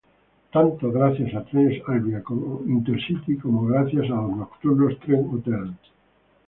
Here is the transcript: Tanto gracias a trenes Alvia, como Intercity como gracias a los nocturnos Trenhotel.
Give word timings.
Tanto 0.51 0.91
gracias 0.91 1.31
a 1.35 1.45
trenes 1.45 1.79
Alvia, 1.85 2.23
como 2.23 2.63
Intercity 2.65 3.37
como 3.37 3.67
gracias 3.67 4.05
a 4.05 4.15
los 4.15 4.35
nocturnos 4.35 4.99
Trenhotel. 4.99 5.75